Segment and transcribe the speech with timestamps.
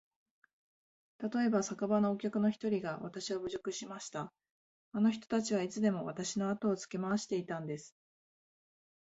[1.19, 4.33] たとえば、酒場のお客の一人がわたしを侮辱しました。
[4.93, 7.95] あの人たちはいつでもわたしのあとをつけ廻していたんです。